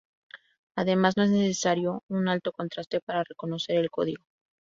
[0.75, 4.23] Además no es necesario un alto contraste para reconocer el código.